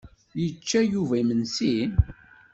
Yečča 0.41 0.81
Yuba 0.93 1.15
imensi? 1.21 1.71